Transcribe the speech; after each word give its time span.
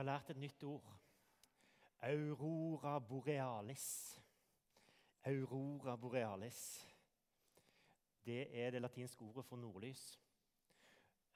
har 0.00 0.08
lært 0.08 0.30
et 0.32 0.40
nytt 0.40 0.62
ord. 0.64 0.86
Aurora 2.08 2.94
borealis. 3.04 3.86
Aurora 5.28 5.96
borealis. 6.00 6.60
Det 8.24 8.46
er 8.48 8.72
det 8.72 8.80
latinske 8.80 9.24
ordet 9.24 9.44
for 9.44 9.60
nordlys. 9.60 10.04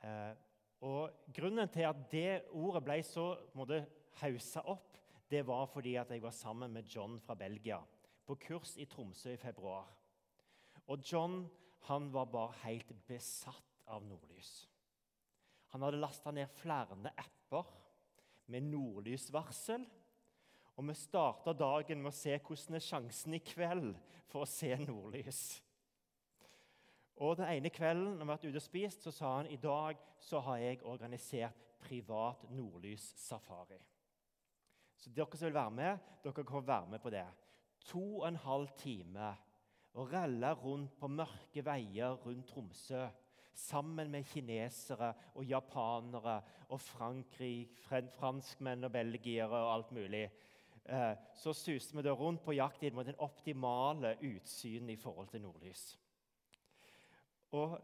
Eh, 0.00 0.32
og 0.80 1.28
Grunnen 1.36 1.68
til 1.68 1.84
at 1.88 2.00
det 2.12 2.30
ordet 2.56 2.84
ble 2.84 2.98
så 3.04 3.26
haussa 4.22 4.64
opp, 4.72 4.96
det 5.28 5.44
var 5.46 5.68
fordi 5.68 5.94
at 6.00 6.10
jeg 6.12 6.22
var 6.22 6.32
sammen 6.36 6.72
med 6.72 6.88
John 6.88 7.20
fra 7.20 7.36
Belgia 7.36 7.80
på 8.24 8.36
kurs 8.40 8.76
i 8.80 8.88
Tromsø 8.88 9.32
i 9.32 9.40
februar. 9.40 9.88
Og 10.86 11.04
John 11.12 11.42
han 11.88 12.12
var 12.12 12.32
bare 12.32 12.62
helt 12.64 12.92
besatt 13.08 13.80
av 13.92 14.04
nordlys. 14.08 14.68
Han 15.72 15.84
hadde 15.84 16.00
lasta 16.00 16.32
ned 16.32 16.48
flere 16.48 16.96
apper 17.12 17.83
med 18.52 18.66
nordlysvarsel. 18.68 19.84
Og 20.74 20.88
vi 20.88 20.96
starta 20.98 21.54
dagen 21.54 22.02
med 22.02 22.10
å 22.10 22.16
se 22.16 22.34
hvordan 22.38 22.78
er 22.78 22.82
sjansen 22.82 23.36
i 23.36 23.42
kveld 23.44 23.92
for 24.30 24.42
å 24.42 24.50
se 24.50 24.72
nordlys. 24.82 25.44
Og 27.22 27.36
Den 27.38 27.46
ene 27.46 27.70
kvelden 27.70 28.16
når 28.16 28.24
vi 28.24 28.32
vært 28.32 28.46
ute 28.48 28.58
og 28.58 28.64
spist, 28.64 29.04
så 29.06 29.12
sa 29.14 29.36
han 29.36 29.50
i 29.50 29.60
dag 29.62 30.00
så 30.18 30.40
har 30.42 30.58
jeg 30.58 30.82
organisert 30.82 31.60
privat 31.84 32.42
nordlyssafari. 32.50 33.78
Så 34.98 35.12
dere 35.14 35.36
som 35.36 35.46
vil 35.46 35.54
være 35.54 35.74
med, 35.78 36.06
dere 36.24 36.46
kan 36.48 36.66
være 36.66 36.90
med 36.90 37.02
på 37.04 37.12
det. 37.14 37.26
To 37.92 38.04
og 38.22 38.28
en 38.28 38.40
halv 38.40 38.72
time 38.80 39.34
å 39.94 40.06
relle 40.10 40.50
rundt 40.58 40.96
på 40.98 41.10
mørke 41.12 41.62
veier 41.62 42.16
rundt 42.24 42.48
Tromsø 42.50 43.04
sammen 43.54 44.10
med 44.10 44.26
kinesere 44.28 45.12
og 45.34 45.46
japanere 45.46 46.40
og 46.68 46.80
franskmenn 46.80 48.84
og 48.84 48.92
belgiere 48.92 49.62
og 49.62 49.74
alt 49.74 49.92
mulig. 49.92 50.24
Eh, 50.84 51.16
så 51.34 51.54
suste 51.56 51.96
vi 51.96 52.04
da 52.04 52.12
rundt 52.12 52.44
på 52.44 52.56
jakt 52.56 52.82
inn 52.84 52.96
mot 52.96 53.06
den 53.06 53.20
optimale 53.24 54.16
utsynet 54.20 54.96
i 54.96 55.00
forhold 55.00 55.30
til 55.32 55.44
nordlys. 55.44 55.84
Og 57.54 57.78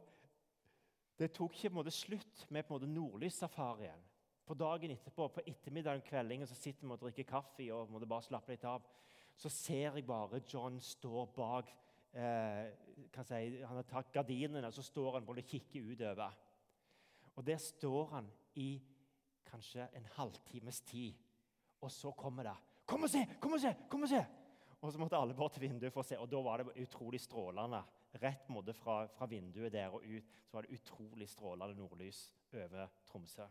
det 1.20 1.31
tok 1.36 1.56
ikke 1.56 1.75
måte, 1.77 1.92
slutt 1.92 2.47
med 2.50 2.66
på 2.69 2.78
nordlyssafarien. 2.78 4.09
På 4.47 4.55
dagen 4.55 4.91
etterpå, 4.91 5.28
på 5.28 5.44
ettermiddagen 5.47 6.03
kveldingen, 6.03 6.48
så 6.48 6.56
sitter 6.59 6.87
vi 6.87 6.92
og 6.92 7.03
drikker 7.05 7.28
kaffe 7.28 7.69
og 7.72 7.92
måtte 7.92 8.09
bare 8.09 8.27
slappe 8.27 8.53
litt 8.53 8.64
av. 8.66 8.84
Så 9.37 9.53
ser 9.53 9.97
jeg 9.97 10.06
bare 10.09 10.42
John 10.53 10.81
stå 10.83 11.25
bak 11.37 11.70
eh, 12.12 12.70
si, 13.25 13.62
Han 13.62 13.77
har 13.77 13.86
tatt 13.89 14.12
gardinene, 14.12 14.66
og 14.66 14.75
så 14.75 14.83
står 14.83 15.19
han 15.19 15.28
og 15.28 15.42
kikker 15.44 15.92
utover. 15.92 16.39
Og 17.36 17.47
Der 17.47 17.56
står 17.56 18.11
han 18.14 18.30
i 18.55 18.83
kanskje 19.47 19.89
en 19.97 20.06
halvtimes 20.16 20.81
tid, 20.81 21.14
og 21.81 21.91
så 21.91 22.11
kommer 22.11 22.42
det 22.42 22.56
'Kom 22.86 23.03
og 23.03 23.11
se! 23.11 23.27
Kom 23.41 23.53
og 23.53 23.61
se!' 23.61 23.77
kom 23.88 24.03
og 24.03 24.08
se! 24.08 24.27
Og 24.81 24.92
så 24.92 24.98
måtte 24.98 25.16
alle 25.16 25.34
bort 25.34 25.53
til 25.53 25.62
vinduet 25.62 25.92
for 25.92 26.00
å 26.00 26.06
se, 26.06 26.19
og 26.19 26.31
da 26.31 26.41
var 26.41 26.56
det 26.62 26.83
utrolig 26.83 27.20
strålende. 27.20 27.83
Rett 28.22 28.48
måte 28.48 28.72
fra, 28.75 29.06
fra 29.06 29.27
vinduet 29.27 29.72
der 29.72 29.88
og 29.88 30.03
ut 30.03 30.25
så 30.47 30.56
var 30.56 30.62
det 30.62 30.81
utrolig 30.81 31.28
strålende 31.28 31.77
nordlys 31.77 32.34
over 32.53 32.86
Tromsø. 33.06 33.47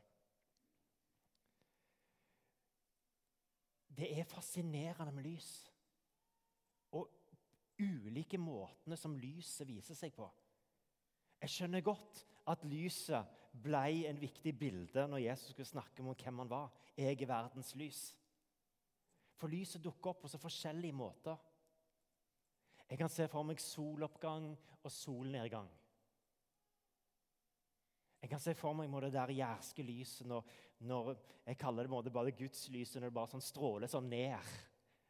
Det 3.97 4.19
er 4.19 4.23
fascinerende 4.23 5.11
med 5.11 5.23
lys. 5.23 5.68
Ulike 7.80 8.38
måtene 8.41 8.97
som 8.99 9.16
lyset 9.16 9.67
viser 9.67 9.95
seg 9.95 10.13
på. 10.16 10.27
Jeg 11.39 11.53
skjønner 11.53 11.86
godt 11.86 12.23
at 12.52 12.66
lyset 12.67 13.38
ble 13.63 14.05
en 14.09 14.19
viktig 14.19 14.53
bilde 14.59 15.05
når 15.08 15.23
Jesus 15.23 15.53
skulle 15.53 15.69
snakke 15.69 16.03
om 16.03 16.11
hvem 16.11 16.44
han 16.44 16.52
var. 16.52 16.73
Jeg 16.97 17.16
er 17.16 17.30
verdens 17.30 17.71
lys. 17.80 18.02
For 19.39 19.52
lyset 19.52 19.83
dukker 19.83 20.11
opp 20.11 20.25
på 20.25 20.31
så 20.31 20.39
forskjellige 20.41 20.95
måter. 20.95 21.38
Jeg 22.89 22.99
kan 22.99 23.11
se 23.11 23.27
for 23.31 23.47
meg 23.47 23.61
soloppgang 23.61 24.49
og 24.83 24.91
solnedgang. 24.91 25.70
Jeg 28.20 28.32
kan 28.33 28.42
se 28.43 28.55
for 28.58 28.76
meg 28.76 28.92
det 29.05 29.14
der 29.15 29.32
jærske 29.32 29.83
lyset 29.86 30.27
når, 30.27 30.43
når 30.83 31.14
jeg 31.45 31.58
kaller 31.58 31.87
det 31.87 32.11
bare 32.14 32.36
Guds 32.36 32.67
lys, 32.73 32.95
når 32.95 33.08
det 33.08 33.15
bare 33.15 33.32
sånn 33.32 33.45
stråler 33.45 33.87
sånn 33.87 34.09
ned 34.11 34.36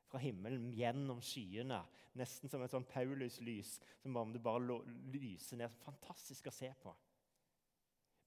fra 0.09 0.21
himmelen 0.21 0.71
gjennom 0.73 1.21
skyene. 1.23 1.79
Nesten 2.17 2.51
som 2.51 2.63
et 2.65 2.73
sånn 2.73 2.87
Paulus-lys 2.89 3.77
som 4.01 4.17
om 4.17 4.33
det 4.33 4.41
bare 4.43 4.79
lyser 5.13 5.61
ned. 5.61 5.77
Fantastisk 5.85 6.49
å 6.49 6.53
se 6.53 6.71
på. 6.81 6.93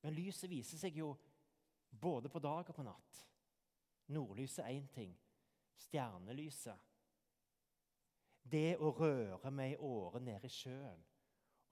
Men 0.03 0.17
lyset 0.17 0.51
viser 0.51 0.81
seg 0.81 0.97
jo 0.99 1.13
både 1.91 2.31
på 2.33 2.43
dag 2.43 2.69
og 2.69 2.77
på 2.77 2.87
natt. 2.87 3.21
Nordlyset 4.13 4.65
er 4.65 4.77
én 4.77 4.89
ting. 4.95 5.13
Stjernelyset. 5.87 6.89
Det 8.43 8.77
å 8.83 8.91
røre 8.97 9.51
med 9.55 9.71
ei 9.71 9.77
åre 9.79 10.21
nede 10.21 10.49
i 10.49 10.53
sjøen 10.53 11.05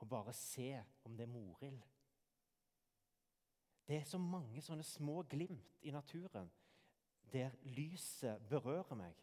og 0.01 0.09
bare 0.09 0.33
se 0.33 0.73
om 1.05 1.17
det 1.17 1.27
er 1.27 1.33
morild. 1.33 1.83
Det 3.91 3.99
er 3.99 4.07
så 4.07 4.21
mange 4.23 4.63
sånne 4.63 4.87
små 4.87 5.25
glimt 5.29 5.83
i 5.83 5.91
naturen 5.91 6.51
der 7.33 7.51
lyset 7.63 8.43
berører 8.49 8.97
meg. 8.99 9.15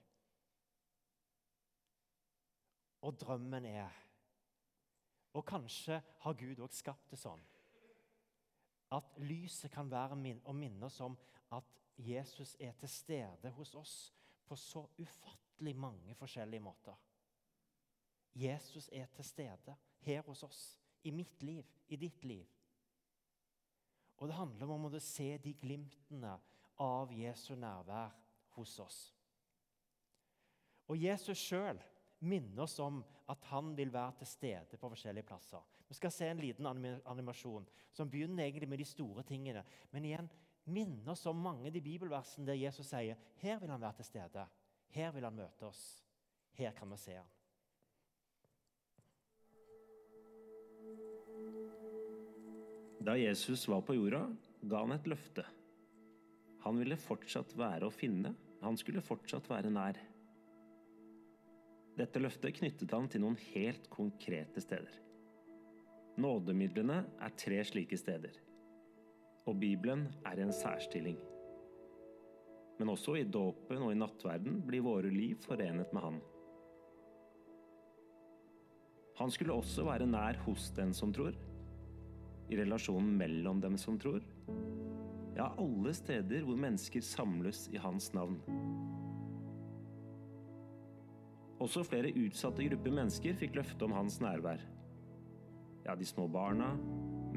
Og 3.01 3.19
drømmen 3.19 3.65
er 3.65 4.03
Og 5.33 5.45
kanskje 5.45 6.01
har 6.19 6.33
Gud 6.33 6.59
òg 6.65 6.73
skapt 6.73 7.11
det 7.11 7.19
sånn 7.21 7.43
at 8.91 9.17
lyset 9.19 9.71
kan 9.71 9.89
være 9.91 10.15
min, 10.15 10.39
å 10.47 10.53
minne 10.55 10.87
oss 10.87 10.99
om 11.03 11.17
at 11.51 11.65
Jesus 11.99 12.55
er 12.59 12.71
til 12.79 12.89
stede 12.89 13.51
hos 13.57 13.73
oss 13.75 13.95
på 14.47 14.55
så 14.55 14.85
ufattelig 14.97 15.75
mange 15.75 16.15
forskjellige 16.15 16.63
måter. 16.63 16.95
Jesus 18.37 18.89
er 18.93 19.09
til 19.15 19.25
stede 19.25 19.75
her 20.05 20.21
hos 20.27 20.43
oss, 20.43 20.61
i 21.03 21.11
mitt 21.11 21.43
liv, 21.43 21.65
i 21.87 21.95
ditt 21.95 22.23
liv. 22.23 22.47
Og 24.17 24.27
det 24.27 24.37
handler 24.37 24.71
om 24.73 24.87
å 24.87 24.99
se 25.03 25.35
de 25.41 25.53
glimtene 25.53 26.37
av 26.81 27.11
Jesu 27.13 27.55
nærvær 27.55 28.15
hos 28.55 28.79
oss. 28.79 28.99
Og 30.87 30.97
Jesus 31.01 31.37
sjøl 31.41 31.79
minne 32.19 32.61
oss 32.61 32.79
om 32.79 33.03
at 33.29 33.43
han 33.51 33.73
vil 33.77 33.91
være 33.93 34.17
til 34.21 34.29
stede 34.29 34.79
på 34.79 34.89
forskjellige 34.89 35.27
plasser. 35.27 35.63
Vi 35.87 35.95
skal 35.95 36.11
se 36.11 36.27
en 36.31 36.41
liten 36.41 36.67
animasjon 36.67 37.67
som 37.93 38.09
begynner 38.09 38.45
egentlig 38.45 38.69
med 38.69 38.81
de 38.81 38.87
store 38.87 39.23
tingene. 39.27 39.63
Men 39.91 40.05
igjen, 40.05 40.29
minne 40.65 41.11
oss 41.13 41.25
om 41.29 41.39
mange 41.39 41.69
av 41.69 41.75
de 41.75 41.83
bibelversene 41.83 42.47
der 42.49 42.59
Jesus 42.59 42.89
sier 42.89 43.19
her 43.41 43.61
vil 43.61 43.71
han 43.71 43.81
være 43.81 43.99
til 44.01 44.09
stede. 44.11 44.45
Her 44.95 45.11
vil 45.15 45.27
han 45.27 45.35
møte 45.37 45.67
oss. 45.67 45.83
Her 46.57 46.73
kan 46.75 46.91
vi 46.91 46.99
se 47.01 47.17
han. 47.19 47.33
Da 53.07 53.13
Jesus 53.15 53.63
var 53.71 53.85
på 53.87 53.95
jorda, 53.95 54.25
ga 54.67 54.81
han 54.83 54.91
et 54.97 55.07
løfte. 55.07 55.45
Han 56.65 56.79
ville 56.81 56.97
fortsatt 56.99 57.53
være 57.55 57.87
å 57.87 57.93
finne. 57.93 58.33
Han 58.59 58.75
skulle 58.75 59.05
fortsatt 59.05 59.47
være 59.47 59.71
nær. 59.71 59.99
Dette 61.97 62.21
løftet 62.21 62.53
knyttet 62.59 62.91
han 62.93 63.07
til 63.09 63.23
noen 63.23 63.37
helt 63.55 63.87
konkrete 63.89 64.61
steder. 64.61 64.93
Nådemidlene 66.21 66.99
er 67.21 67.33
tre 67.37 67.63
slike 67.65 67.97
steder. 67.97 68.37
Og 69.49 69.57
Bibelen 69.57 70.05
er 70.25 70.43
en 70.43 70.53
særstilling. 70.53 71.17
Men 72.77 72.91
også 72.93 73.15
i 73.17 73.25
dåpen 73.25 73.81
og 73.81 73.93
i 73.93 73.97
nattverden 73.97 74.59
blir 74.67 74.85
våre 74.85 75.09
liv 75.09 75.39
forenet 75.45 75.93
med 75.93 76.05
Han. 76.05 76.19
Han 79.17 79.33
skulle 79.33 79.57
også 79.57 79.87
være 79.87 80.05
nær 80.05 80.37
hos 80.45 80.69
den 80.77 80.93
som 80.93 81.09
tror, 81.13 81.33
i 82.49 82.57
relasjonen 82.59 83.15
mellom 83.17 83.61
dem 83.61 83.77
som 83.81 83.97
tror. 83.97 84.21
Ja, 85.37 85.49
alle 85.57 85.93
steder 85.97 86.45
hvor 86.45 86.57
mennesker 86.57 87.01
samles 87.01 87.65
i 87.73 87.81
hans 87.81 88.11
navn. 88.13 88.37
Også 91.57 91.81
flere 91.87 92.13
utsatte 92.21 92.65
grupper 92.69 92.93
mennesker 92.93 93.37
fikk 93.37 93.55
løfte 93.57 93.85
om 93.87 93.95
hans 93.97 94.19
nærvær. 94.21 94.61
Ja, 95.87 95.95
de 95.97 96.05
små 96.05 96.27
barna, 96.29 96.75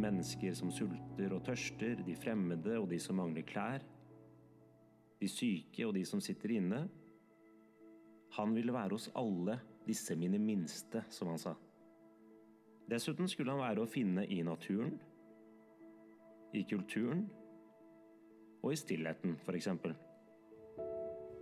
mennesker 0.00 0.52
som 0.56 0.72
sulter 0.74 1.32
og 1.32 1.44
tørster, 1.46 2.02
de 2.04 2.16
fremmede 2.16 2.76
og 2.78 2.90
de 2.90 2.98
som 3.00 3.16
mangler 3.16 3.46
klær, 3.48 3.84
de 5.20 5.28
syke 5.28 5.86
og 5.86 5.94
de 5.96 6.04
som 6.08 6.20
sitter 6.20 6.56
inne. 6.58 6.84
Han 8.36 8.54
ville 8.54 8.74
være 8.76 8.96
hos 8.96 9.10
alle 9.16 9.56
disse 9.86 10.16
mine 10.16 10.38
minste, 10.38 11.04
som 11.08 11.32
han 11.32 11.40
sa. 11.40 11.54
Dessuten 12.90 13.28
skulle 13.28 13.54
han 13.54 13.62
være 13.62 13.84
å 13.84 13.88
finne 13.88 14.26
i 14.26 14.42
naturen, 14.44 14.96
i 16.52 16.64
kulturen 16.66 17.24
og 18.60 18.72
i 18.74 18.78
stillheten, 18.78 19.38
f.eks. 19.46 19.70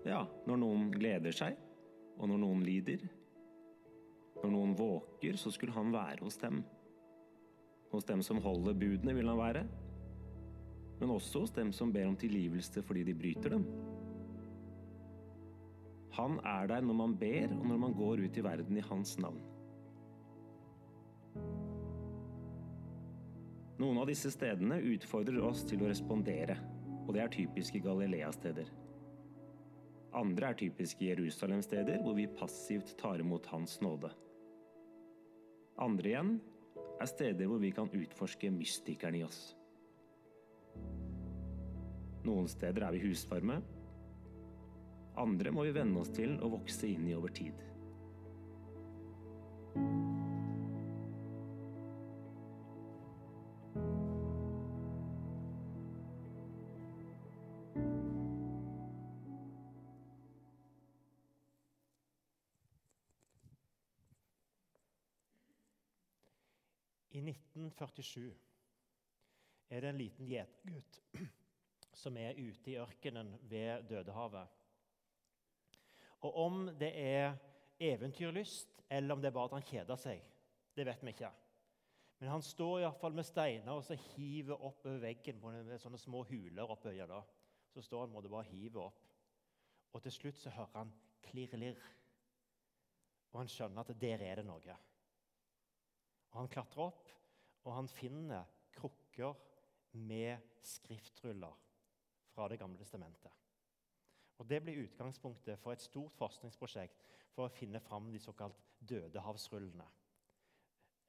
Ja, 0.07 0.23
når 0.47 0.61
noen 0.61 0.93
gleder 0.95 1.35
seg 1.35 1.57
og 2.19 2.29
når 2.29 2.41
noen 2.43 2.65
lider, 2.67 3.05
når 4.43 4.53
noen 4.55 4.75
våker, 4.79 5.39
så 5.39 5.51
skulle 5.55 5.75
han 5.75 5.93
være 5.95 6.23
hos 6.23 6.39
dem. 6.43 6.63
Hos 7.93 8.07
dem 8.07 8.23
som 8.23 8.41
holder 8.43 8.77
budene, 8.79 9.15
vil 9.17 9.31
han 9.31 9.39
være. 9.39 9.65
Men 10.99 11.15
også 11.15 11.45
hos 11.45 11.55
dem 11.55 11.71
som 11.75 11.93
ber 11.95 12.09
om 12.11 12.17
tilgivelse 12.19 12.83
fordi 12.83 13.05
de 13.07 13.15
bryter 13.19 13.55
dem. 13.55 13.67
Han 16.19 16.41
er 16.47 16.67
der 16.67 16.83
når 16.83 16.99
man 16.99 17.15
ber, 17.19 17.55
og 17.55 17.67
når 17.71 17.79
man 17.85 17.95
går 17.95 18.25
ut 18.27 18.37
i 18.37 18.45
verden 18.45 18.77
i 18.77 18.87
hans 18.89 19.15
navn. 19.23 19.39
Noen 23.79 24.01
av 24.03 24.09
disse 24.11 24.33
stedene 24.35 24.81
utfordrer 24.91 25.39
oss 25.47 25.63
til 25.69 25.85
å 25.85 25.91
respondere, 25.91 26.57
og 27.05 27.13
det 27.15 27.23
er 27.23 27.31
typiske 27.31 27.79
Galilea-steder. 27.85 28.73
Andre 30.17 30.49
er 30.49 30.57
typiske 30.57 31.05
Jerusalem-steder, 31.05 32.01
hvor 32.03 32.17
vi 32.17 32.27
passivt 32.27 32.95
tar 32.99 33.21
imot 33.21 33.47
Hans 33.53 33.81
nåde. 33.85 34.11
Andre 35.79 36.09
igjen 36.09 36.31
er 36.99 37.11
steder 37.11 37.47
hvor 37.47 37.61
vi 37.63 37.71
kan 37.77 37.91
utforske 37.93 38.51
mystikeren 38.51 39.19
i 39.21 39.25
oss. 39.27 39.43
Noen 42.25 42.49
steder 42.51 42.89
er 42.89 42.97
vi 42.97 43.05
husvarme. 43.05 43.61
Andre 45.19 45.53
må 45.55 45.65
vi 45.69 45.77
venne 45.77 46.01
oss 46.01 46.11
til 46.15 46.37
å 46.43 46.51
vokse 46.57 46.89
inn 46.89 47.07
i 47.09 47.17
over 47.17 47.33
tid. 47.35 47.65
1947 67.69 68.29
er 69.69 69.85
det 69.85 69.91
en 69.91 70.01
liten 70.01 70.29
gjetergutt 70.29 71.01
som 72.03 72.17
er 72.17 72.39
ute 72.39 72.73
i 72.73 72.79
ørkenen 72.81 73.35
ved 73.51 73.89
Dødehavet. 73.91 74.55
Og 76.27 76.39
om 76.45 76.65
det 76.81 76.91
er 76.99 77.37
eventyrlyst, 77.81 78.73
eller 78.91 79.15
om 79.15 79.21
det 79.23 79.29
er 79.31 79.37
bare 79.37 79.51
at 79.51 79.59
han 79.59 79.69
kjeder 79.69 80.01
seg, 80.01 80.23
det 80.77 80.87
vet 80.87 81.05
vi 81.05 81.15
ikke. 81.15 81.31
Men 82.19 82.33
han 82.33 82.43
står 82.43 82.81
iallfall 82.83 83.15
med 83.15 83.27
steiner 83.27 83.77
og 83.77 83.85
så 83.87 83.95
hiver 84.17 84.59
opp 84.59 84.87
over 84.87 84.99
veggen 85.03 85.39
med 85.43 85.77
sånne 85.79 86.01
små 86.03 86.25
huler 86.27 86.71
oppe 86.71 86.95
da. 87.07 87.21
Så 87.71 87.85
står 87.85 88.07
han 88.07 88.17
og 88.17 88.27
bare 88.31 88.49
hiver 88.49 88.89
opp. 88.89 89.05
Og 89.95 90.03
til 90.03 90.13
slutt 90.13 90.41
så 90.41 90.51
hører 90.51 90.75
han 90.75 90.91
klirr-lirr. 91.29 91.79
Og 93.33 93.43
han 93.43 93.51
skjønner 93.53 93.85
at 93.85 94.01
der 94.01 94.25
er 94.25 94.41
det 94.41 94.47
noe. 94.49 94.77
Og 96.33 96.41
Han 96.41 96.51
klatrer 96.53 96.89
opp, 96.91 97.09
og 97.65 97.75
han 97.75 97.89
finner 97.89 98.49
krukker 98.75 99.35
med 99.93 100.39
skriftruller 100.63 101.55
fra 102.35 102.49
Det 102.49 102.59
gamle 102.59 102.79
testamentet. 102.79 103.33
Og 104.39 104.49
Det 104.49 104.63
blir 104.63 104.85
utgangspunktet 104.85 105.59
for 105.59 105.73
et 105.73 105.83
stort 105.83 106.15
forskningsprosjekt 106.15 107.05
for 107.35 107.49
å 107.49 107.55
finne 107.55 107.81
fram 107.81 108.11
de 108.13 108.21
såkalt 108.23 108.59
dødehavsrullene. 108.79 109.87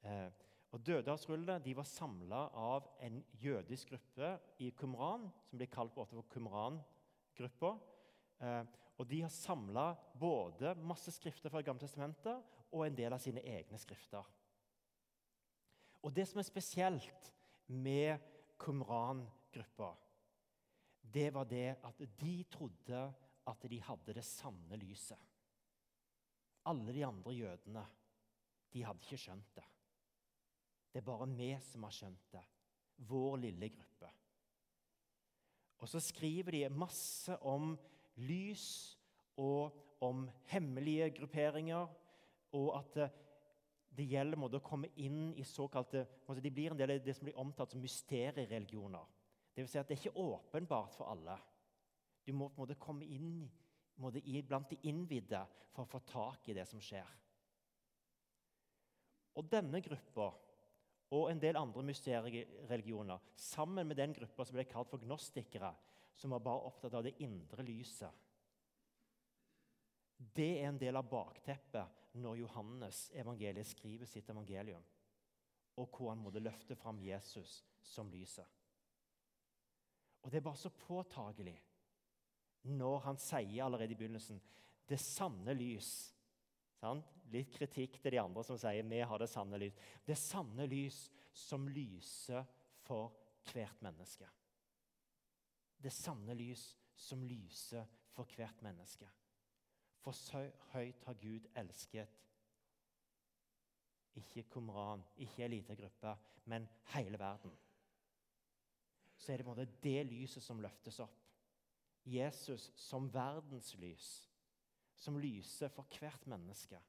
Eh, 0.02 0.30
og 0.70 0.86
Dødehavsrullene 0.86 1.58
de 1.62 1.74
var 1.76 1.86
samla 1.86 2.40
av 2.54 2.88
en 3.02 3.24
jødisk 3.42 3.90
gruppe 3.90 4.32
i 4.58 4.70
Qumran, 4.70 5.30
som 5.46 5.58
blir 5.58 5.70
kalt 5.70 5.98
ofte 5.98 6.18
for 6.18 6.28
Qumran-gruppa. 6.30 7.72
Eh, 8.40 8.64
og 8.98 9.08
De 9.08 9.22
har 9.22 9.32
samla 9.32 9.94
både 10.20 10.74
masse 10.74 11.10
skrifter 11.10 11.50
fra 11.50 11.58
Det 11.58 11.66
gamle 11.66 11.80
testamentet 11.80 12.42
og 12.70 12.86
en 12.86 12.96
del 12.96 13.12
av 13.12 13.22
sine 13.22 13.42
egne 13.42 13.78
skrifter. 13.78 14.26
Og 16.02 16.14
Det 16.16 16.26
som 16.28 16.38
er 16.40 16.48
spesielt 16.48 17.32
med 17.66 18.18
Qumran-gruppa, 18.58 19.94
det 21.02 21.30
var 21.34 21.44
det 21.44 21.76
at 21.84 21.98
de 22.20 22.44
trodde 22.50 23.02
at 23.46 23.66
de 23.70 23.80
hadde 23.82 24.14
det 24.14 24.24
sanne 24.24 24.78
lyset. 24.80 25.18
Alle 26.66 26.92
de 26.92 27.04
andre 27.06 27.34
jødene 27.34 27.84
de 28.72 28.84
hadde 28.84 29.02
ikke 29.02 29.18
skjønt 29.18 29.54
det. 29.56 29.66
Det 30.90 31.00
er 31.00 31.06
bare 31.06 31.28
vi 31.34 31.50
som 31.64 31.86
har 31.86 31.94
skjønt 31.94 32.32
det. 32.32 32.42
Vår 33.08 33.36
lille 33.40 33.70
gruppe. 33.72 34.10
Og 35.80 35.88
så 35.88 36.00
skriver 36.04 36.52
de 36.52 36.68
masse 36.68 37.36
om 37.46 37.72
lys 38.20 38.98
og 39.40 39.76
om 40.04 40.26
hemmelige 40.52 41.10
grupperinger, 41.16 41.88
og 42.52 42.68
at 42.78 42.98
det 43.96 44.06
gjelder 44.06 44.56
å 44.56 44.62
komme 44.62 44.90
inn 45.02 45.32
i 45.34 45.44
såkalte 45.44 46.06
De 46.40 46.50
blir 46.50 46.70
en 46.70 46.78
del 46.78 46.94
av 46.94 47.04
det 47.04 47.14
som 47.16 47.26
blir 47.26 47.38
omtalt 47.38 47.72
som 47.72 47.82
mysteriereligioner. 47.82 49.06
Det 49.54 49.64
vil 49.64 49.70
si 49.70 49.80
at 49.80 49.88
det 49.88 49.96
er 49.96 50.04
ikke 50.04 50.22
åpenbart 50.22 50.94
for 50.94 51.10
alle. 51.10 51.36
Du 52.24 52.32
må 52.32 52.48
på 52.48 52.60
en 52.60 52.68
måte 52.68 52.78
komme 52.78 53.04
inn 53.04 53.48
måte, 54.00 54.22
blant 54.46 54.70
de 54.70 54.78
innvidde 54.88 55.40
for 55.74 55.84
å 55.84 55.90
få 55.90 56.00
tak 56.06 56.48
i 56.48 56.54
det 56.56 56.66
som 56.68 56.80
skjer. 56.82 57.08
Og 59.36 59.50
denne 59.50 59.80
gruppa 59.84 60.30
og 61.10 61.26
en 61.30 61.40
del 61.42 61.58
andre 61.58 61.82
mysteriereligioner, 61.82 63.18
sammen 63.34 63.88
med 63.90 63.98
den 63.98 64.14
gruppa 64.14 64.46
som 64.46 64.54
ble 64.54 64.66
kalt 64.70 64.90
for 64.92 65.02
gnostikere, 65.02 65.72
som 66.14 66.30
var 66.34 66.44
bare 66.44 66.68
opptatt 66.68 66.94
av 66.94 67.06
det 67.06 67.16
indre 67.24 67.64
lyset, 67.66 68.26
det 70.36 70.50
er 70.60 70.68
en 70.68 70.78
del 70.78 70.98
av 71.00 71.08
bakteppet 71.08 71.99
når 72.12 72.40
Johannes 72.42 73.10
evangeliet 73.14 73.66
skriver 73.66 74.08
sitt 74.08 74.30
evangelium, 74.30 74.82
og 75.78 75.90
hvor 75.94 76.10
han 76.10 76.22
måtte 76.22 76.42
løfte 76.42 76.76
fram 76.76 76.98
Jesus 77.02 77.60
som 77.82 78.10
lyset. 78.10 78.46
Og 80.22 80.30
Det 80.30 80.40
er 80.40 80.44
bare 80.44 80.56
så 80.56 80.70
påtagelig 80.70 81.56
når 82.62 82.98
han 83.06 83.16
sier 83.16 83.64
allerede 83.64 83.94
i 83.94 83.96
begynnelsen 83.96 84.40
'det 84.88 85.00
sanne 85.00 85.54
lys'. 85.54 86.12
Sant? 86.80 87.06
Litt 87.30 87.52
kritikk 87.54 88.00
til 88.02 88.12
de 88.12 88.20
andre 88.20 88.44
som 88.44 88.58
sier 88.58 88.82
'vi 88.82 89.00
har 89.00 89.18
det 89.18 89.28
sanne 89.28 89.56
lys'. 89.56 89.78
Det 90.06 90.18
sanne 90.18 90.66
lys 90.66 91.10
som 91.32 91.68
lyser 91.68 92.44
for 92.82 93.14
hvert 93.52 93.82
menneske. 93.82 94.28
Det 95.82 95.92
sanne 95.92 96.34
lys 96.34 96.76
som 96.96 97.22
lyser 97.22 97.86
for 98.12 98.24
hvert 98.24 98.62
menneske. 98.62 99.08
For 100.00 100.16
så 100.16 100.46
høyt 100.72 101.04
har 101.06 101.18
Gud 101.20 101.46
elsket 101.60 102.20
ikke 104.20 104.42
Kumran, 104.50 105.04
ikke 105.16 105.44
en 105.44 105.50
liten 105.50 105.76
gruppe, 105.76 106.16
men 106.44 106.68
hele 106.94 107.18
verden. 107.18 107.52
Så 109.16 109.32
er 109.32 109.36
det 109.36 109.46
både 109.46 109.68
det 109.82 110.06
lyset 110.06 110.42
som 110.42 110.60
løftes 110.60 111.00
opp. 111.00 111.16
Jesus 112.04 112.70
som 112.76 113.10
verdens 113.12 113.74
lys, 113.78 114.30
som 114.96 115.18
lyser 115.18 115.68
for 115.68 115.86
hvert 115.98 116.26
menneske. 116.26 116.80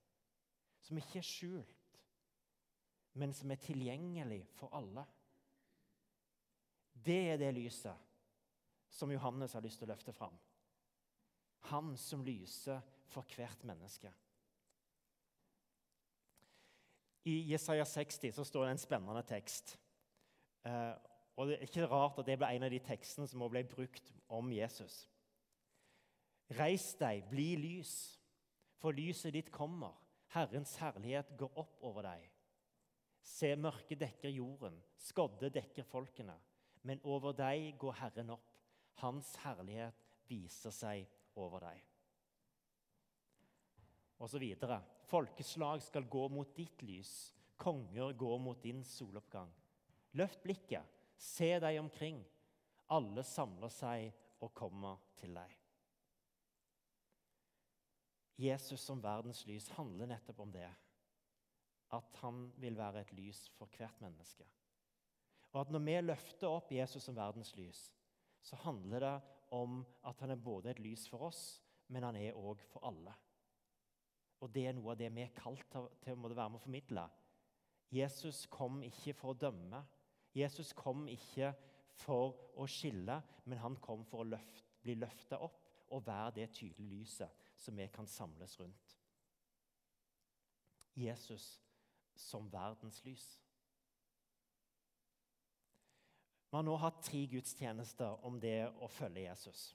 Som 0.81 0.97
ikke 0.97 1.19
er 1.19 1.27
skjult, 1.27 1.99
men 3.13 3.33
som 3.33 3.51
er 3.51 3.59
tilgjengelig 3.61 4.45
for 4.55 4.71
alle. 4.75 5.03
Det 6.93 7.19
er 7.33 7.37
det 7.37 7.53
lyset 7.53 8.07
som 8.89 9.11
Johannes 9.11 9.53
har 9.53 9.61
lyst 9.63 9.79
til 9.79 9.89
å 9.89 9.91
løfte 9.93 10.13
fram. 10.15 10.39
Han 11.69 11.93
som 11.97 12.23
lyser 12.25 12.81
for 13.11 13.27
hvert 13.35 13.63
menneske. 13.67 14.11
I 17.23 17.51
Jesaja 17.51 17.85
60 17.85 18.33
så 18.33 18.43
står 18.43 18.65
det 18.65 18.71
en 18.71 18.81
spennende 18.81 19.21
tekst. 19.27 19.79
Eh, 20.65 20.93
og 21.35 21.47
Det 21.47 21.57
er 21.57 21.61
ikke 21.61 21.87
rart 21.87 22.19
at 22.19 22.25
det 22.25 22.37
ble 22.37 22.49
en 22.55 22.65
av 22.65 22.73
de 22.73 22.79
tekstene 22.79 23.27
som 23.27 23.43
ble 23.49 23.63
brukt 23.63 24.11
om 24.29 24.51
Jesus. 24.53 25.05
Reis 26.57 26.91
deg, 26.99 27.23
bli 27.29 27.55
lys, 27.55 27.93
for 28.81 28.91
lyset 28.91 29.33
ditt 29.33 29.51
kommer. 29.51 29.93
Herrens 30.33 30.75
herlighet 30.81 31.35
går 31.37 31.59
opp 31.59 31.83
over 31.83 32.07
deg. 32.07 32.25
Se, 33.21 33.53
mørket 33.55 34.01
dekker 34.01 34.33
jorden, 34.33 34.81
skodde 34.97 35.51
dekker 35.53 35.85
folkene. 35.87 36.35
Men 36.83 37.03
over 37.03 37.35
deg 37.37 37.75
går 37.79 37.99
Herren 38.01 38.33
opp. 38.33 38.57
Hans 39.03 39.35
herlighet 39.45 40.03
viser 40.27 40.73
seg 40.73 41.05
over 41.37 41.63
deg 41.69 41.90
osv. 44.21 44.45
Folkeslag 45.09 45.81
skal 45.83 46.07
gå 46.09 46.27
mot 46.31 46.55
ditt 46.55 46.83
lys, 46.85 47.33
konger 47.57 48.13
går 48.13 48.37
mot 48.39 48.61
din 48.63 48.83
soloppgang. 48.85 49.51
Løft 50.17 50.43
blikket, 50.43 50.85
se 51.15 51.53
deg 51.61 51.79
omkring. 51.81 52.21
Alle 52.91 53.23
samler 53.23 53.71
seg 53.71 54.11
og 54.41 54.53
kommer 54.57 54.99
til 55.19 55.35
deg. 55.37 55.57
Jesus 58.41 58.81
som 58.81 59.01
verdens 59.03 59.43
lys 59.45 59.69
handler 59.77 60.09
nettopp 60.09 60.41
om 60.41 60.51
det. 60.53 60.69
At 61.93 62.17
han 62.23 62.47
vil 62.61 62.77
være 62.79 63.03
et 63.03 63.13
lys 63.13 63.45
for 63.57 63.69
hvert 63.77 63.99
menneske. 64.01 64.47
Og 65.51 65.61
at 65.61 65.71
Når 65.71 65.83
vi 65.85 65.97
løfter 66.01 66.47
opp 66.47 66.71
Jesus 66.71 67.03
som 67.03 67.15
verdens 67.15 67.55
lys, 67.55 67.91
så 68.41 68.55
handler 68.63 68.99
det 68.99 69.17
om 69.51 69.81
at 70.07 70.19
han 70.23 70.31
er 70.31 70.39
både 70.39 70.71
et 70.71 70.79
lys 70.79 71.03
for 71.11 71.27
oss, 71.27 71.61
men 71.91 72.03
han 72.07 72.15
er 72.15 72.37
òg 72.39 72.63
for 72.71 72.87
alle. 72.87 73.13
Og 74.41 74.49
det 74.53 74.67
er 74.67 74.75
noe 74.75 74.93
av 74.93 74.99
det 74.99 75.11
vi 75.13 75.23
er 75.23 75.35
kalt 75.37 75.65
til, 75.71 76.15
å 76.15 76.33
være 76.33 76.49
med 76.49 76.59
å 76.59 76.63
formidle. 76.63 77.05
Jesus 77.91 78.45
kom 78.49 78.81
ikke 78.87 79.13
for 79.13 79.33
å 79.33 79.37
dømme. 79.37 79.81
Jesus 80.33 80.71
kom 80.73 81.05
ikke 81.11 81.51
for 82.01 82.37
å 82.57 82.65
skille, 82.69 83.19
men 83.45 83.61
han 83.61 83.75
kom 83.83 84.05
for 84.07 84.23
å 84.23 84.29
løft, 84.31 84.71
bli 84.81 84.95
løfta 84.97 85.41
opp 85.43 85.67
og 85.91 86.05
være 86.07 86.37
det 86.39 86.47
tydelige 86.55 87.01
lyset 87.01 87.49
som 87.59 87.77
vi 87.77 87.87
kan 87.93 88.07
samles 88.07 88.55
rundt. 88.59 88.95
Jesus 90.95 91.59
som 92.15 92.47
verdens 92.51 93.03
lys. 93.05 93.27
Vi 96.51 96.57
har 96.57 96.65
nå 96.67 96.75
hatt 96.75 97.03
tre 97.03 97.21
gudstjenester 97.31 98.25
om 98.27 98.39
det 98.43 98.65
å 98.83 98.89
følge 98.91 99.23
Jesus. 99.23 99.69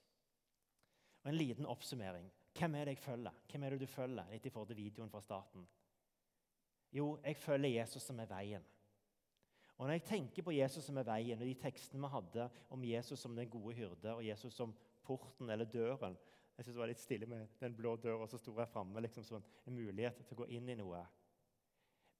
Og 1.22 1.30
En 1.30 1.38
liten 1.38 1.66
oppsummering. 1.66 2.28
Hvem 2.58 2.74
er 2.74 2.84
det 2.84 2.96
jeg 2.96 3.04
følger? 3.04 3.42
Hvem 3.50 3.62
er 3.62 3.70
det 3.70 3.80
du 3.80 3.86
følger? 3.86 4.30
Litt 4.30 4.46
i 4.46 4.50
forhold 4.50 4.68
til 4.68 4.78
videoen 4.78 5.10
fra 5.10 5.20
starten. 5.20 5.66
Jo, 6.92 7.18
jeg 7.24 7.36
følger 7.36 7.80
Jesus 7.80 8.02
som 8.02 8.20
er 8.20 8.30
veien. 8.30 8.64
Og 9.76 9.86
Når 9.86 9.92
jeg 9.92 10.04
tenker 10.04 10.42
på 10.42 10.54
Jesus 10.56 10.84
som 10.84 10.96
er 10.96 11.04
veien, 11.04 11.40
og 11.40 11.46
de 11.46 11.54
tekstene 11.60 12.00
vi 12.00 12.12
hadde 12.12 12.48
om 12.72 12.84
Jesus 12.84 13.20
som 13.20 13.36
den 13.36 13.50
gode 13.50 13.74
hyrde 13.76 14.14
og 14.14 14.24
Jesus 14.24 14.54
som 14.54 14.72
porten 15.04 15.50
eller 15.50 15.64
døren 15.64 16.16
Jeg 16.56 16.64
synes 16.64 16.74
det 16.74 16.80
var 16.80 16.88
litt 16.88 17.00
stille 17.00 17.26
med 17.26 17.48
den 17.60 17.74
blå 17.76 17.96
døra 17.96 18.26
som 18.26 18.38
sto 18.40 18.54
her 18.56 18.64
framme. 18.64 19.00
Liksom 19.00 19.24
som 19.24 19.42
en 19.66 19.74
mulighet 19.74 20.16
til 20.24 20.32
å 20.32 20.38
gå 20.40 20.46
inn 20.56 20.68
i 20.72 20.76
noe. 20.78 21.02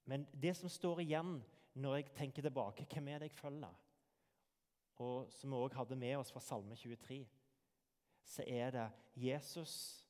Men 0.04 0.26
det 0.32 0.52
som 0.56 0.68
står 0.68 1.00
igjen 1.00 1.38
når 1.72 1.96
jeg 1.96 2.12
tenker 2.18 2.44
tilbake, 2.44 2.84
hvem 2.92 3.08
er 3.08 3.18
det 3.18 3.30
jeg 3.30 3.38
følger? 3.38 3.72
Og 5.00 5.32
som 5.32 5.50
vi 5.52 5.56
òg 5.56 5.74
hadde 5.76 5.96
med 5.96 6.18
oss 6.18 6.32
fra 6.32 6.40
Salme 6.40 6.76
23, 6.76 7.22
så 8.24 8.44
er 8.46 8.70
det 8.76 8.86
Jesus 9.16 10.05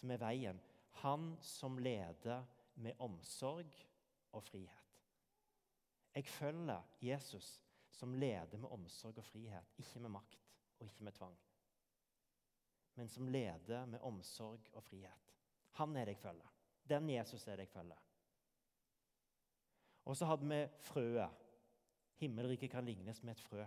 som 0.00 0.10
er 0.10 0.20
veien. 0.22 0.60
Han 1.04 1.34
som 1.44 1.78
leder 1.78 2.46
med 2.80 2.96
omsorg 2.98 3.74
og 4.32 4.44
frihet. 4.44 4.76
Jeg 6.14 6.26
følger 6.26 6.82
Jesus 7.02 7.60
som 7.90 8.14
leder 8.14 8.58
med 8.58 8.70
omsorg 8.72 9.18
og 9.18 9.24
frihet, 9.24 9.74
ikke 9.78 10.00
med 10.00 10.14
makt 10.16 10.38
og 10.78 10.86
ikke 10.86 11.04
med 11.04 11.12
tvang. 11.12 11.36
Men 12.94 13.08
som 13.08 13.28
leder 13.28 13.86
med 13.86 14.00
omsorg 14.02 14.60
og 14.72 14.84
frihet. 14.84 15.34
Han 15.78 15.96
er 15.96 16.04
det 16.04 16.16
jeg 16.16 16.22
følger. 16.24 16.54
Den 16.88 17.10
Jesus 17.10 17.46
er 17.46 17.56
det 17.56 17.68
jeg 17.68 17.74
følger. 17.74 18.00
Og 20.04 20.16
så 20.16 20.26
hadde 20.26 20.48
vi 20.48 20.66
frøet. 20.82 21.46
Himmelriket 22.20 22.70
kan 22.70 22.84
lignes 22.84 23.22
med 23.22 23.36
et 23.36 23.40
frø. 23.40 23.64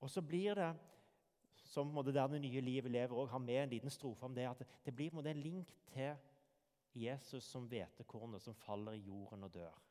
Og 0.00 0.10
så 0.10 0.22
blir 0.22 0.54
det, 0.54 0.74
som 1.74 1.90
der 2.06 2.26
det 2.30 2.40
nye 2.40 2.60
livet 2.60 2.92
lever, 2.92 3.16
og 3.16 3.28
har 3.28 3.42
med 3.42 3.62
en 3.62 3.74
liten 3.74 3.90
strofe 3.90 4.26
om 4.26 4.34
det, 4.34 4.46
at 4.46 4.62
det 4.86 4.94
blir 4.94 5.18
en 5.18 5.42
link 5.42 5.74
til 5.92 6.14
Jesus 6.94 7.44
som 7.44 7.66
hvetekornet 7.66 8.42
som 8.42 8.54
faller 8.54 8.94
i 8.94 9.04
jorden 9.08 9.44
og 9.44 9.54
dør 9.54 9.84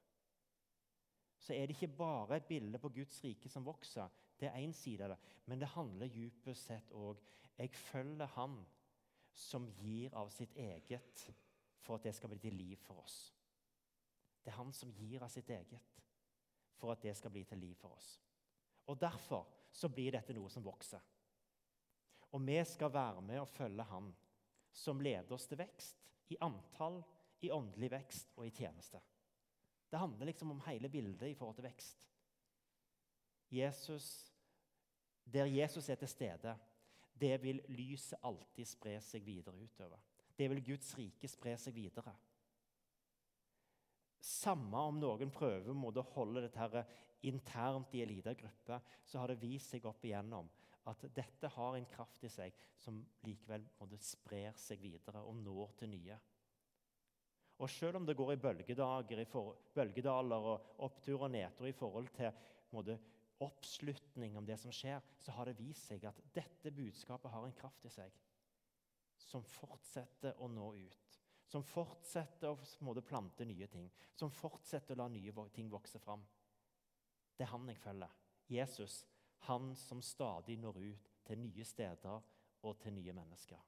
så 1.44 1.54
er 1.54 1.68
det 1.68 1.76
ikke 1.76 1.96
bare 1.98 2.38
et 2.38 2.46
bilde 2.46 2.80
på 2.80 2.90
Guds 2.90 3.24
rike 3.24 3.50
som 3.50 3.66
vokser. 3.66 4.08
Det 4.40 4.48
er 4.48 4.62
én 4.64 4.72
side 4.72 5.04
av 5.04 5.10
det. 5.10 5.18
Men 5.46 5.60
det 5.60 5.68
handler 5.68 6.08
dypest 6.08 6.70
sett 6.70 6.92
òg 6.92 7.20
Jeg 7.58 7.70
følger 7.70 8.26
Han 8.26 8.66
som 9.34 9.68
gir 9.68 10.14
av 10.16 10.30
sitt 10.30 10.56
eget 10.56 11.26
for 11.80 11.96
at 11.96 12.04
det 12.04 12.16
skal 12.16 12.30
bli 12.30 12.40
til 12.40 12.54
liv 12.54 12.78
for 12.78 13.04
oss. 13.04 13.34
Det 14.46 14.52
er 14.52 14.58
Han 14.58 14.72
som 14.74 14.92
gir 14.92 15.24
av 15.24 15.30
sitt 15.30 15.50
eget 15.50 16.00
for 16.80 16.92
at 16.92 17.04
det 17.04 17.16
skal 17.18 17.32
bli 17.32 17.44
til 17.44 17.58
liv 17.58 17.76
for 17.76 17.90
oss. 17.98 18.22
Og 18.88 19.02
Derfor 19.02 19.48
så 19.72 19.90
blir 19.90 20.12
dette 20.12 20.34
noe 20.34 20.50
som 20.50 20.64
vokser. 20.64 21.00
Og 22.34 22.42
vi 22.48 22.58
skal 22.66 22.94
være 22.94 23.22
med 23.22 23.44
og 23.44 23.50
følge 23.50 23.84
Han 23.84 24.14
som 24.74 25.02
leder 25.02 25.36
oss 25.36 25.46
til 25.48 25.60
vekst 25.62 26.00
i 26.34 26.38
antall, 26.42 27.04
i 27.44 27.52
åndelig 27.52 27.92
vekst 27.92 28.32
og 28.38 28.48
i 28.48 28.54
tjeneste. 28.56 29.02
Det 29.92 30.00
handler 30.00 30.26
liksom 30.26 30.52
om 30.52 30.62
hele 30.66 30.90
bildet 30.90 31.28
i 31.30 31.36
forhold 31.38 31.56
til 31.60 31.68
vekst. 31.68 32.08
Jesus, 33.54 34.32
der 35.26 35.46
Jesus 35.46 35.90
er 35.90 35.96
til 35.96 36.08
stede, 36.08 36.56
det 37.14 37.36
vil 37.44 37.62
lyset 37.70 38.18
alltid 38.24 38.66
spre 38.66 38.96
seg 39.04 39.26
videre 39.26 39.60
utover. 39.60 40.00
Det 40.38 40.50
vil 40.50 40.64
Guds 40.66 40.96
rike 40.98 41.30
spre 41.30 41.54
seg 41.62 41.76
videre. 41.76 42.16
Samme 44.24 44.80
om 44.88 44.98
noen 44.98 45.30
prøver 45.36 45.70
å 45.70 46.06
holde 46.16 46.48
dette 46.48 46.86
internt 47.28 47.94
i 47.94 48.02
en 48.02 48.10
liten 48.10 48.40
gruppe, 48.40 48.80
så 49.06 49.20
har 49.20 49.30
det 49.30 49.42
vist 49.44 49.76
seg 49.76 49.86
opp 49.86 50.02
igjennom 50.08 50.50
at 50.90 51.06
dette 51.16 51.50
har 51.56 51.78
en 51.78 51.88
kraft 51.88 52.24
i 52.28 52.32
seg 52.32 52.56
som 52.80 53.00
likevel 53.24 53.66
sprer 54.04 54.56
seg 54.60 54.82
videre 54.84 55.22
og 55.24 55.38
når 55.40 55.76
til 55.80 55.94
nye. 55.94 56.18
Og 57.64 57.70
selv 57.70 58.00
om 58.00 58.06
det 58.06 58.18
går 58.18 58.34
i 58.34 58.42
bølgedager, 58.42 59.22
i 59.22 59.30
for, 59.30 59.56
bølgedaler 59.76 60.50
og 60.52 60.84
opptur 60.84 61.28
og 61.28 61.32
nedtur 61.32 61.70
i 61.70 61.76
forhold 61.78 62.10
til 62.18 62.32
måtte, 62.74 62.98
oppslutning 63.44 64.38
om 64.38 64.46
det 64.48 64.56
som 64.60 64.72
skjer, 64.72 65.02
så 65.20 65.34
har 65.36 65.50
det 65.50 65.58
vist 65.60 65.90
seg 65.90 66.06
at 66.08 66.20
dette 66.36 66.72
budskapet 66.72 67.32
har 67.32 67.46
en 67.48 67.56
kraft 67.58 67.86
i 67.88 67.92
seg 67.92 68.14
som 69.24 69.44
fortsetter 69.48 70.40
å 70.44 70.48
nå 70.52 70.70
ut. 70.76 71.20
Som 71.50 71.64
fortsetter 71.66 72.50
å 72.50 72.58
måtte, 72.86 73.04
plante 73.06 73.46
nye 73.46 73.68
ting. 73.70 73.90
Som 74.18 74.32
fortsetter 74.34 74.96
å 74.96 75.04
la 75.04 75.10
nye 75.12 75.34
ting 75.54 75.70
vokse 75.72 76.00
fram. 76.02 76.24
Det 77.38 77.46
er 77.46 77.52
han 77.54 77.70
jeg 77.70 77.82
følger. 77.82 78.16
Jesus, 78.54 79.04
han 79.48 79.74
som 79.76 80.02
stadig 80.02 80.58
når 80.60 80.80
ut 80.80 81.12
til 81.28 81.40
nye 81.40 81.66
steder 81.66 82.22
og 82.64 82.80
til 82.80 82.94
nye 82.94 83.14
mennesker. 83.14 83.60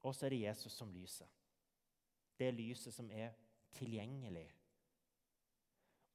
Og 0.00 0.14
så 0.14 0.26
er 0.26 0.32
det 0.32 0.42
Jesus 0.46 0.72
som 0.72 0.92
lyser 0.92 1.28
det 2.40 2.54
lyset 2.56 2.94
som 2.94 3.10
er 3.12 3.34
tilgjengelig. 3.76 4.48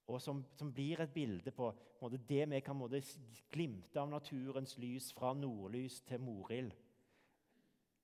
Og 0.08 0.22
som, 0.22 0.44
som 0.58 0.74
blir 0.74 1.02
et 1.02 1.14
bilde 1.14 1.52
på 1.52 1.72
måte, 2.02 2.18
det 2.30 2.44
vi 2.50 2.60
kan 2.66 2.78
måte, 2.78 3.02
glimte 3.52 4.02
av 4.02 4.10
naturens 4.12 4.76
lys 4.82 5.12
fra 5.18 5.34
nordlys 5.38 6.02
til 6.06 6.22
morild. 6.22 6.74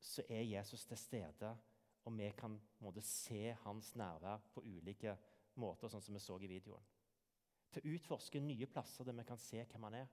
Så 0.02 0.26
er 0.30 0.42
Jesus 0.42 0.86
til 0.90 0.98
stede, 0.98 1.52
og 2.06 2.18
vi 2.18 2.32
kan 2.38 2.58
måte, 2.82 3.04
se 3.06 3.54
hans 3.66 3.94
nærvær 3.96 4.42
på 4.54 4.64
ulike 4.66 5.14
måter, 5.62 5.92
sånn 5.92 6.02
som 6.02 6.18
vi 6.18 6.24
så 6.24 6.40
i 6.42 6.50
videoen. 6.50 6.90
Til 7.72 7.84
å 7.84 7.94
utforske 7.96 8.42
nye 8.44 8.68
plasser 8.68 9.08
der 9.08 9.16
vi 9.16 9.26
kan 9.28 9.40
se 9.40 9.64
hvem 9.64 9.88
han 9.88 10.02
er. 10.02 10.10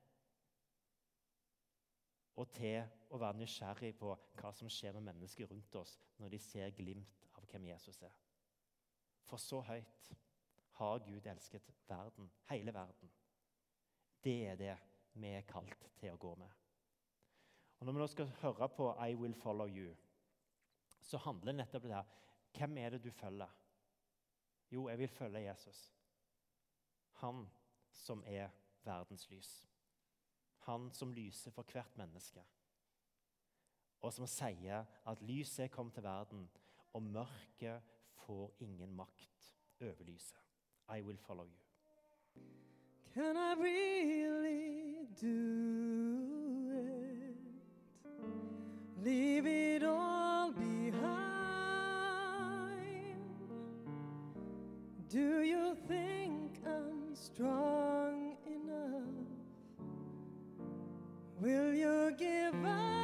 Og 2.38 2.52
til 2.54 2.84
å 3.10 3.18
være 3.18 3.40
nysgjerrig 3.40 3.96
på 3.98 4.12
hva 4.38 4.52
som 4.54 4.70
skjer 4.70 4.94
med 4.94 5.08
mennesker 5.10 5.50
rundt 5.50 5.74
oss 5.80 5.96
når 6.22 6.36
de 6.36 6.42
ser 6.42 6.74
glimt 6.76 7.26
av 7.34 7.46
hvem 7.50 7.66
Jesus 7.72 7.98
er. 8.06 8.14
For 9.26 9.42
så 9.42 9.60
høyt 9.66 10.12
har 10.78 11.02
Gud 11.02 11.26
elsket 11.26 11.72
verden, 11.88 12.30
hele 12.52 12.74
verden. 12.74 13.10
Det 14.22 14.36
er 14.52 14.56
det 14.60 14.76
vi 15.18 15.34
er 15.34 15.46
kalt 15.48 15.88
til 15.98 16.14
å 16.14 16.20
gå 16.20 16.34
med. 16.38 16.50
Og 17.78 17.86
Når 17.86 17.94
vi 17.94 18.00
nå 18.02 18.06
skal 18.06 18.32
høre 18.40 18.68
på 18.68 18.92
'I 18.94 19.14
Will 19.14 19.34
Follow 19.34 19.66
You', 19.66 19.96
så 21.00 21.18
handler 21.18 21.52
nettopp 21.52 21.82
det 21.82 21.94
her 21.94 22.04
Hvem 22.52 22.78
er 22.78 22.90
det 22.90 23.04
du 23.04 23.10
følger? 23.10 23.50
Jo, 24.70 24.88
jeg 24.88 24.98
vil 24.98 25.08
følge 25.08 25.40
Jesus. 25.40 25.97
Han 27.18 27.48
som 27.92 28.22
er 28.26 28.48
verdens 28.84 29.30
lys. 29.30 29.68
Han 30.68 30.90
som 30.92 31.12
lyser 31.12 31.50
for 31.50 31.66
hvert 31.72 31.96
menneske. 31.98 32.42
Og 34.00 34.12
som 34.14 34.26
sier 34.30 34.84
at 35.10 35.22
lyset 35.26 35.70
kommet 35.74 35.94
til 35.96 36.06
verden 36.06 36.44
og 36.94 37.02
mørket 37.02 37.82
får 38.24 38.54
ingen 38.60 38.94
makt 38.94 39.54
over 39.80 40.04
lyset. 40.06 40.38
I 40.88 41.00
will 41.02 41.18
follow 41.18 41.44
you. 41.44 41.58
Can 43.14 43.36
I 43.36 43.54
really 43.58 45.08
do 45.20 46.70
it? 46.72 47.36
Leave 49.02 49.46
it 49.46 49.82
all 49.82 50.52
behind? 50.52 51.08
Do 55.08 55.42
you 55.42 55.76
think 55.88 56.47
strong 57.20 58.36
enough? 58.46 59.02
Will 61.40 61.74
you 61.74 62.14
give 62.18 62.54
us 62.64 62.97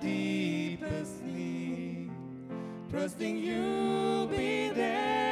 deepest 0.00 1.22
need, 1.24 2.10
trusting 2.90 3.38
you'll 3.38 4.26
be 4.26 4.70
there. 4.70 5.25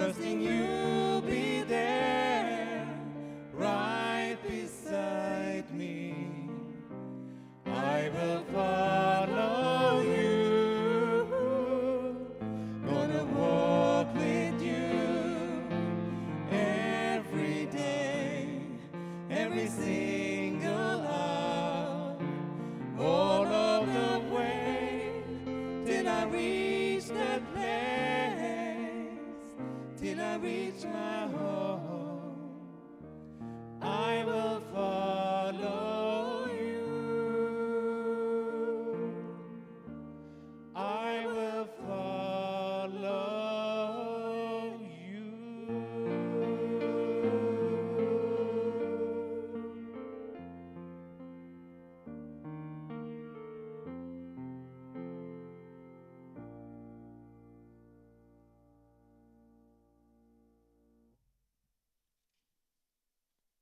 everything 0.00 0.40
you. 0.40 0.57